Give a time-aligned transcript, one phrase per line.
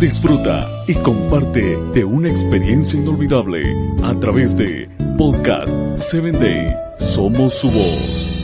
[0.00, 3.62] Disfruta y comparte de una experiencia inolvidable
[4.02, 6.76] a través de Podcast 7 Day.
[6.98, 8.34] Somos su voz.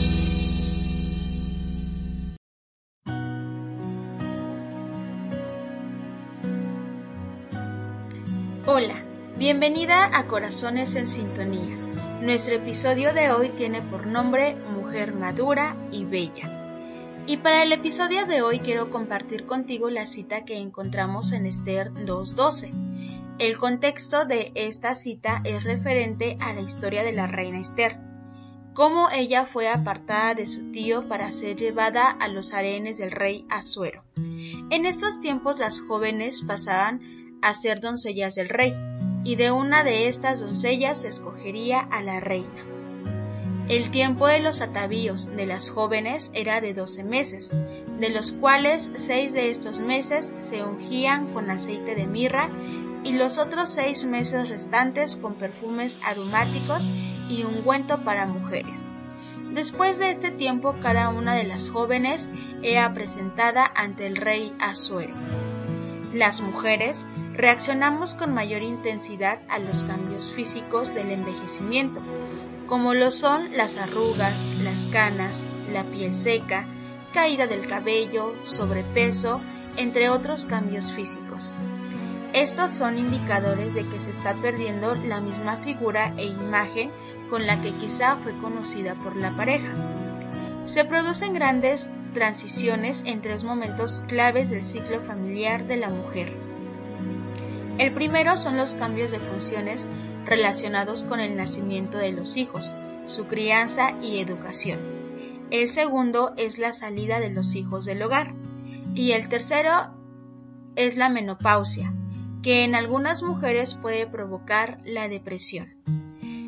[8.65, 9.03] Hola,
[9.37, 11.77] bienvenida a Corazones en Sintonía.
[12.21, 16.60] Nuestro episodio de hoy tiene por nombre Mujer Madura y Bella.
[17.27, 21.91] Y para el episodio de hoy quiero compartir contigo la cita que encontramos en Esther
[21.93, 23.37] 2.12.
[23.39, 27.97] El contexto de esta cita es referente a la historia de la reina Esther,
[28.73, 33.45] cómo ella fue apartada de su tío para ser llevada a los arenes del rey
[33.49, 34.03] Asuero.
[34.15, 37.01] En estos tiempos las jóvenes pasaban
[37.41, 38.73] a ser doncellas del rey,
[39.23, 42.65] y de una de estas doncellas se escogería a la reina.
[43.71, 47.55] El tiempo de los atavíos de las jóvenes era de doce meses,
[48.01, 52.49] de los cuales seis de estos meses se ungían con aceite de mirra
[53.05, 56.91] y los otros seis meses restantes con perfumes aromáticos
[57.29, 58.91] y ungüento para mujeres.
[59.53, 62.27] Después de este tiempo cada una de las jóvenes
[62.61, 65.13] era presentada ante el rey Asuero.
[66.13, 72.01] Las mujeres reaccionamos con mayor intensidad a los cambios físicos del envejecimiento,
[72.71, 74.33] como lo son las arrugas,
[74.63, 76.63] las canas, la piel seca,
[77.13, 79.41] caída del cabello, sobrepeso,
[79.75, 81.53] entre otros cambios físicos.
[82.31, 86.91] Estos son indicadores de que se está perdiendo la misma figura e imagen
[87.29, 89.73] con la que quizá fue conocida por la pareja.
[90.63, 96.31] Se producen grandes transiciones en tres momentos claves del ciclo familiar de la mujer.
[97.79, 99.89] El primero son los cambios de funciones
[100.25, 104.79] relacionados con el nacimiento de los hijos, su crianza y educación.
[105.51, 108.33] El segundo es la salida de los hijos del hogar.
[108.95, 109.93] Y el tercero
[110.75, 111.93] es la menopausia,
[112.41, 115.73] que en algunas mujeres puede provocar la depresión.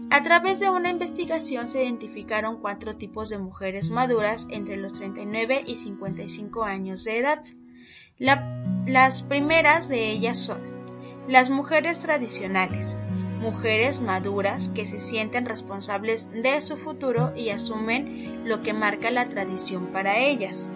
[0.10, 5.64] A través de una investigación se identificaron cuatro tipos de mujeres maduras entre los 39
[5.66, 7.44] y 55 años de edad.
[8.20, 10.60] las primeras de ellas son
[11.28, 12.98] las mujeres tradicionales,
[13.44, 19.28] mujeres maduras que se sienten responsables de su futuro y asumen lo que marca la
[19.28, 20.70] tradición para ellas.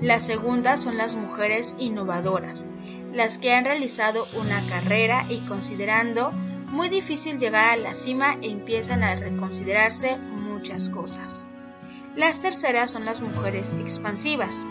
[0.00, 2.66] La segunda son las mujeres innovadoras,
[3.12, 6.30] las que han realizado una carrera y considerando
[6.70, 11.46] muy difícil llegar a la cima empiezan a reconsiderarse muchas cosas.
[12.16, 14.66] Las terceras son las mujeres expansivas,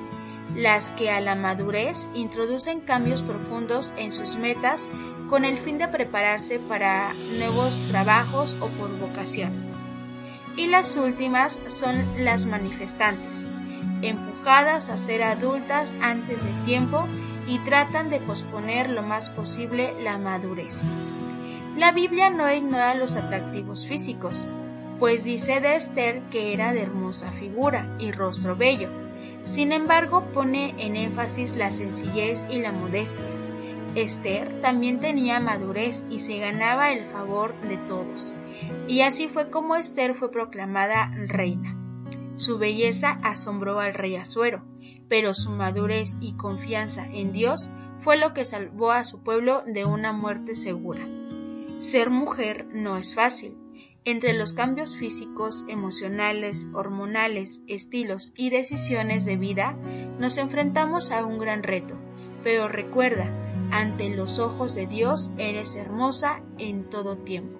[0.56, 4.90] las que a la madurez introducen cambios profundos en sus metas
[5.30, 9.54] con el fin de prepararse para nuevos trabajos o por vocación.
[10.58, 13.48] Y las últimas son las manifestantes,
[14.02, 17.08] empujadas a ser adultas antes de tiempo
[17.48, 20.84] y tratan de posponer lo más posible la madurez.
[21.78, 24.44] La Biblia no ignora los atractivos físicos,
[25.00, 28.90] pues dice de Esther que era de hermosa figura y rostro bello.
[29.44, 33.26] Sin embargo, pone en énfasis la sencillez y la modestia,
[33.96, 38.34] Esther también tenía madurez y se ganaba el favor de todos.
[38.88, 41.76] Y así fue como Esther fue proclamada reina.
[42.38, 44.64] Su belleza asombró al rey Azuero,
[45.10, 47.70] pero su madurez y confianza en Dios
[48.00, 51.06] fue lo que salvó a su pueblo de una muerte segura.
[51.80, 53.58] Ser mujer no es fácil.
[54.04, 59.78] Entre los cambios físicos, emocionales, hormonales, estilos y decisiones de vida,
[60.18, 61.96] nos enfrentamos a un gran reto.
[62.44, 63.32] Pero recuerda,
[63.70, 67.60] ante los ojos de Dios eres hermosa en todo tiempo.